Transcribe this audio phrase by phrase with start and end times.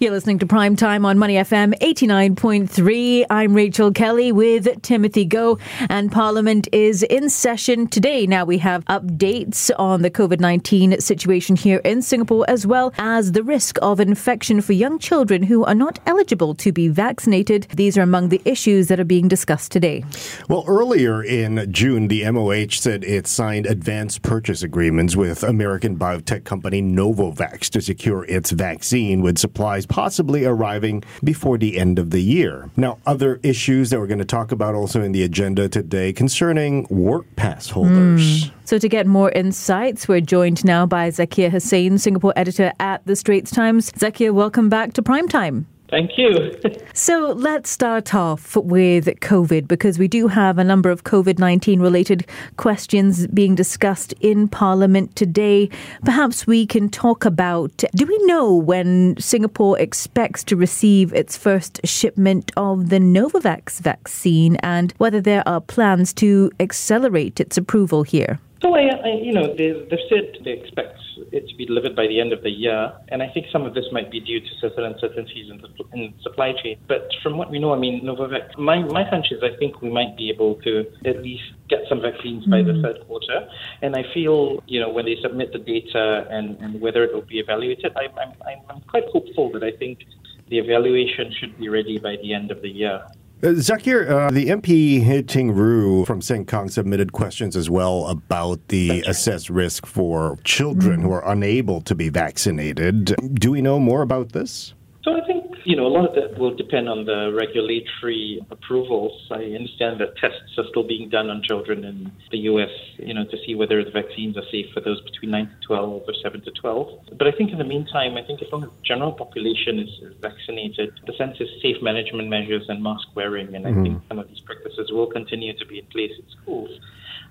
[0.00, 3.26] You're listening to Prime Time on Money FM 89.3.
[3.30, 8.24] I'm Rachel Kelly with Timothy Go, and Parliament is in session today.
[8.24, 13.32] Now we have updates on the COVID 19 situation here in Singapore, as well as
[13.32, 17.66] the risk of infection for young children who are not eligible to be vaccinated.
[17.74, 20.04] These are among the issues that are being discussed today.
[20.48, 26.44] Well, earlier in June, the MOH said it signed advance purchase agreements with American biotech
[26.44, 32.20] company Novavax to secure its vaccine with supplies possibly arriving before the end of the
[32.20, 32.70] year.
[32.76, 36.86] Now, other issues that we're going to talk about also in the agenda today concerning
[36.90, 38.46] work pass holders.
[38.46, 38.50] Mm.
[38.64, 43.16] So, to get more insights, we're joined now by Zakir Hussain, Singapore editor at The
[43.16, 43.90] Straits Times.
[43.92, 45.64] Zakia, welcome back to Primetime.
[45.90, 46.54] Thank you.
[46.92, 51.80] so let's start off with COVID because we do have a number of COVID 19
[51.80, 55.70] related questions being discussed in Parliament today.
[56.04, 61.80] Perhaps we can talk about do we know when Singapore expects to receive its first
[61.84, 68.38] shipment of the Novavax vaccine and whether there are plans to accelerate its approval here?
[68.60, 70.98] So, I, I, you know, they, they've said they expect
[71.30, 73.74] it to be delivered by the end of the year, and I think some of
[73.74, 76.76] this might be due to certain uncertainties in the, in the supply chain.
[76.88, 79.90] But from what we know, I mean, Novavax, my, my hunch is I think we
[79.90, 82.82] might be able to at least get some vaccines by mm-hmm.
[82.82, 83.48] the third quarter.
[83.82, 87.22] And I feel, you know, when they submit the data and, and whether it will
[87.22, 88.32] be evaluated, I, I'm,
[88.68, 90.00] I'm quite hopeful that I think
[90.48, 93.02] the evaluation should be ready by the end of the year.
[93.40, 99.04] Uh, Zakir, uh, the MP Ting Ru from Sengkang submitted questions as well about the
[99.06, 103.14] assessed risk for children who are unable to be vaccinated.
[103.34, 104.74] Do we know more about this?
[105.04, 109.12] So I think you know, a lot of that will depend on the regulatory approvals.
[109.30, 113.24] I understand that tests are still being done on children in the U.S., you know,
[113.24, 116.40] to see whether the vaccines are safe for those between 9 to 12 or 7
[116.42, 117.16] to 12.
[117.18, 119.88] But I think in the meantime, I think as long as the general population is,
[120.20, 123.80] vaccinated, the sense is safe management measures and mask wearing, and mm-hmm.
[123.80, 126.70] I think some of these practices will continue to be in place in schools.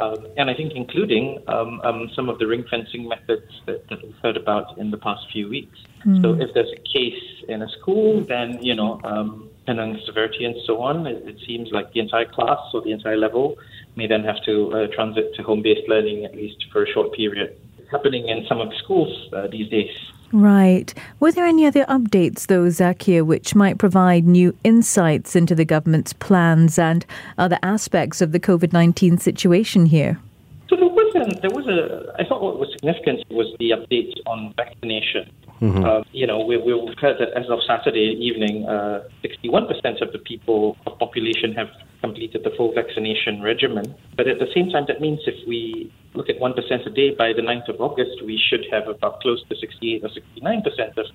[0.00, 4.02] Um, and I think including um, um, some of the ring fencing methods that, that,
[4.02, 5.78] we've heard about in the past few weeks.
[6.06, 6.22] Mm.
[6.22, 10.44] So if there's a case in a school, then, you know, um, depending on severity
[10.44, 13.56] and so on, it, it, seems like the entire class or the entire level
[13.96, 17.56] may then have to uh, transit to home-based learning at least for a short period.
[17.90, 19.90] It's happening in some of the schools uh, these days.
[20.32, 20.94] Right.
[21.18, 26.12] Were there any other updates, though, Zakir, which might provide new insights into the government's
[26.12, 27.04] plans and
[27.36, 30.20] other aspects of the COVID 19 situation here?
[30.68, 34.14] So there was, a, there was a, I thought what was significant was the updates
[34.24, 35.28] on vaccination.
[35.60, 35.84] Mm-hmm.
[35.84, 40.18] Uh, you know, we, we've heard that as of Saturday evening, uh, 61% of the
[40.18, 43.94] people of population have completed the full vaccination regimen.
[44.16, 47.32] But at the same time, that means if we look at 1% a day by
[47.32, 51.06] the 9th of August, we should have about close to 68 or 69% of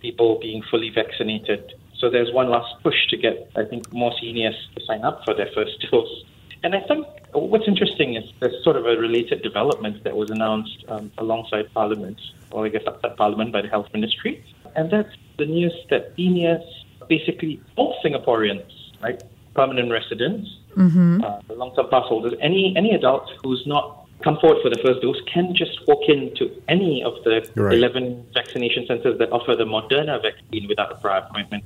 [0.00, 1.72] people being fully vaccinated.
[1.98, 5.34] So there's one last push to get, I think, more seniors to sign up for
[5.34, 6.24] their first dose.
[6.62, 10.84] And I think what's interesting is there's sort of a related development that was announced
[10.88, 14.44] um, alongside Parliament, or I guess outside Parliament by the Health Ministry.
[14.76, 16.62] And that's the news that seniors,
[17.08, 18.70] basically all Singaporeans,
[19.02, 19.22] right,
[19.54, 21.22] permanent residents, mm-hmm.
[21.22, 25.20] uh, long-term pass holders, any any adult who's not come forward for the first dose
[25.32, 27.78] can just walk into any of the right.
[27.78, 31.64] 11 vaccination centers that offer the Moderna vaccine without a prior appointment.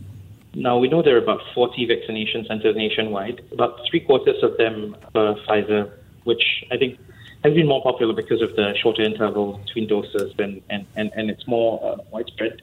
[0.55, 3.43] Now, we know there are about 40 vaccination centers nationwide.
[3.51, 5.91] About three quarters of them are Pfizer,
[6.23, 6.99] which I think
[7.45, 11.31] has been more popular because of the shorter interval between doses and, and, and, and
[11.31, 12.61] it's more uh, widespread.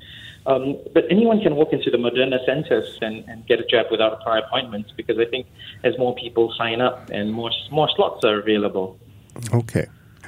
[0.47, 4.13] Um, but anyone can walk into the Moderna centers and, and get a jab without
[4.13, 5.45] a prior appointment because I think
[5.83, 8.97] as more people sign up and more more slots are available.
[9.53, 9.85] Okay.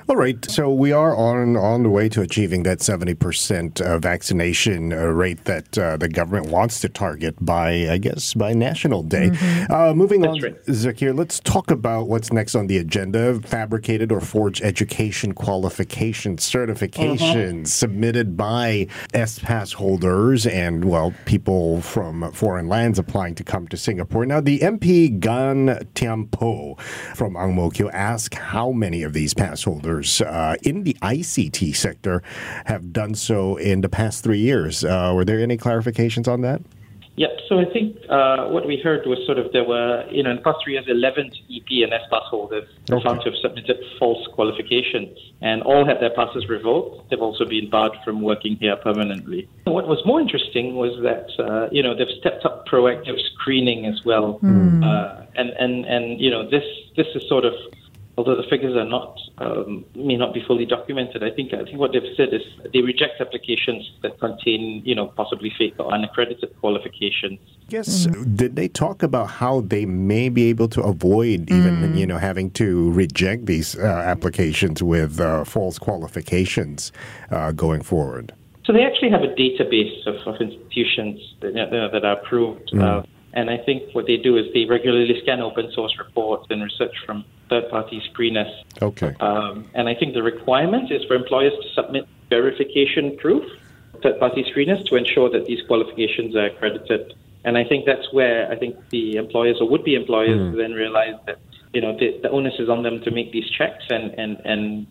[0.10, 4.00] All right, so we are on on the way to achieving that seventy percent uh,
[4.00, 9.02] vaccination uh, rate that uh, the government wants to target by, I guess, by National
[9.02, 9.30] Day.
[9.30, 9.72] Mm-hmm.
[9.72, 10.66] Uh, moving That's on, right.
[10.66, 17.60] Zakir, let's talk about what's next on the agenda: fabricated or forged education qualification certifications
[17.60, 17.66] uh-huh.
[17.66, 23.78] submitted by S pass holders and well, people from foreign lands applying to come to
[23.78, 24.26] Singapore.
[24.26, 26.76] Now, the MP Gan Thiam Poh
[27.16, 30.96] from Ang Mo Kio asked how many of these pass holders others uh, in the
[31.02, 32.22] ICT sector
[32.66, 34.84] have done so in the past three years.
[34.84, 36.62] Uh, were there any clarifications on that?
[37.16, 37.30] Yep.
[37.48, 40.38] So I think uh, what we heard was sort of there were, you know, in
[40.38, 43.04] the past three years, 11 EP and S pass holders okay.
[43.04, 47.12] found to have submitted false qualifications and all had their passes revoked.
[47.12, 49.48] They've also been barred from working here permanently.
[49.66, 54.04] What was more interesting was that, uh, you know, they've stepped up proactive screening as
[54.04, 54.40] well.
[54.40, 54.84] Mm.
[54.84, 56.66] Uh, and, and, and, you know, this,
[56.98, 57.54] this is sort of
[58.18, 61.78] although the figures are not um, may not be fully documented, I think I think
[61.78, 66.56] what they've said is they reject applications that contain you know possibly fake or unaccredited
[66.60, 67.40] qualifications.
[67.70, 68.36] Yes, mm-hmm.
[68.36, 71.98] did they talk about how they may be able to avoid even mm.
[71.98, 76.92] you know having to reject these uh, applications with uh, false qualifications
[77.32, 78.34] uh, going forward?
[78.66, 82.72] So they actually have a database of, of institutions that, that are approved.
[82.72, 83.06] Mm.
[83.34, 86.96] And I think what they do is they regularly scan open source reports and research
[87.06, 88.52] from third party screeners.
[88.82, 89.16] Okay.
[89.20, 93.44] Um, and I think the requirement is for employers to submit verification proof,
[94.04, 97.14] third party screeners, to ensure that these qualifications are accredited.
[97.44, 100.58] And I think that's where I think the employers or would be employers mm.
[100.58, 101.40] then realize that
[101.74, 104.88] you know the, the onus is on them to make these checks and and and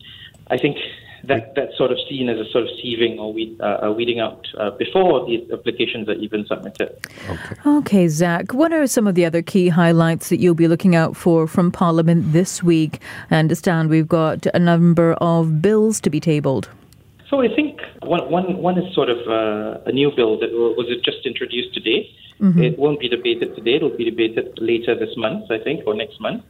[0.49, 0.77] I think
[1.25, 4.47] that that's sort of seen as a sort of sieving or weed, uh, weeding out
[4.59, 6.97] uh, before the applications are even submitted.
[7.29, 7.55] Okay.
[7.67, 8.53] okay, Zach.
[8.53, 11.71] What are some of the other key highlights that you'll be looking out for from
[11.71, 13.01] Parliament this week?
[13.31, 16.69] I understand we've got a number of bills to be tabled.
[17.29, 20.87] So I think one, one, one is sort of uh, a new bill that was
[21.03, 22.11] just introduced today.
[22.41, 22.63] Mm-hmm.
[22.63, 23.77] It won't be debated today.
[23.77, 26.43] It will be debated later this month, I think, or next month.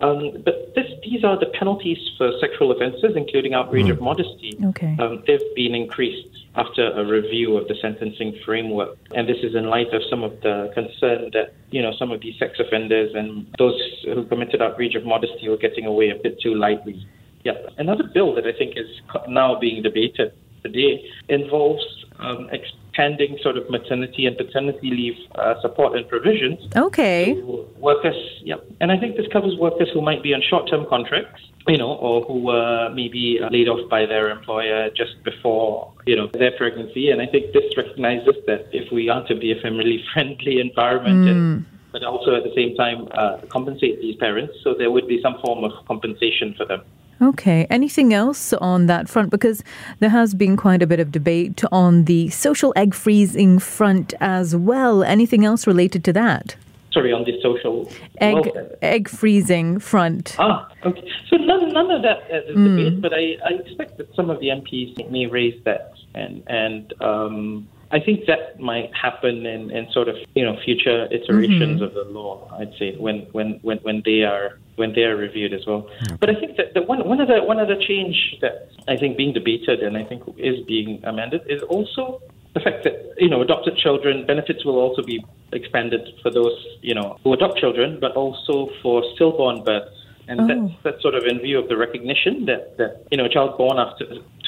[0.00, 3.92] Um, but this, these are the penalties for sexual offences, including outrage mm.
[3.92, 4.58] of modesty.
[4.62, 4.96] Okay.
[5.00, 9.66] Um, they've been increased after a review of the sentencing framework, and this is in
[9.66, 13.46] light of some of the concern that you know some of these sex offenders and
[13.58, 17.06] those who committed outrage of modesty were getting away a bit too lightly.
[17.44, 17.54] Yeah.
[17.78, 18.88] Another bill that I think is
[19.28, 20.32] now being debated
[20.62, 21.84] today involves
[22.18, 22.48] um,
[22.96, 26.58] expanding sort of maternity and paternity leave uh, support and provisions.
[26.74, 27.34] Okay.
[27.78, 28.56] Workers, yeah.
[28.80, 31.94] And I think this covers workers who might be on short term contracts, you know,
[31.94, 37.10] or who were maybe laid off by their employer just before, you know, their pregnancy.
[37.10, 41.26] And I think this recognizes that if we are to be a family friendly environment
[41.26, 41.30] mm.
[41.30, 44.52] and but also at the same time uh, compensate these parents.
[44.62, 46.82] So there would be some form of compensation for them.
[47.20, 47.66] Okay.
[47.70, 49.30] Anything else on that front?
[49.30, 49.64] Because
[50.00, 54.54] there has been quite a bit of debate on the social egg freezing front as
[54.54, 55.02] well.
[55.02, 56.56] Anything else related to that?
[56.92, 57.90] Sorry, on the social
[58.22, 60.34] egg egg freezing front.
[60.38, 61.06] Ah, okay.
[61.28, 62.76] So none, none of that uh, is mm.
[62.76, 66.94] debate, but I, I expect that some of the MPs may raise that, and and
[67.02, 71.84] um, I think that might happen in, in sort of you know future iterations mm-hmm.
[71.84, 72.48] of the law.
[72.58, 75.88] I'd say when when when when they are when they are reviewed as well.
[76.02, 76.16] Okay.
[76.20, 79.32] But I think that the one one other one other change that I think being
[79.32, 82.22] debated and I think is being amended is also
[82.54, 86.94] the fact that you know adopted children benefits will also be expanded for those you
[86.94, 89.92] know who adopt children, but also for stillborn births.
[90.28, 90.46] And oh.
[90.48, 93.56] that's, that's sort of in view of the recognition that, that you know, a child
[93.56, 94.06] born after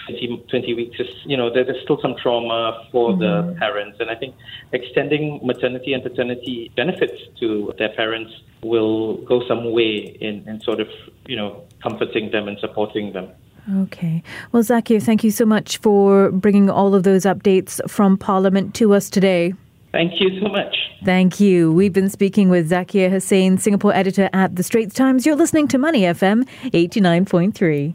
[0.09, 3.21] 20, 20 weeks is, you know, there, there's still some trauma for mm-hmm.
[3.21, 3.99] the parents.
[4.01, 4.35] And I think
[4.73, 8.33] extending maternity and paternity benefits to their parents
[8.63, 10.89] will go some way in, in sort of,
[11.27, 13.29] you know, comforting them and supporting them.
[13.83, 14.23] Okay.
[14.53, 18.95] Well, Zakir, thank you so much for bringing all of those updates from Parliament to
[18.95, 19.55] us today.
[19.93, 20.75] Thank you so much.
[21.05, 21.73] Thank you.
[21.73, 25.25] We've been speaking with Zakir Hussain, Singapore editor at The Straits Times.
[25.25, 27.95] You're listening to Money FM 89.3.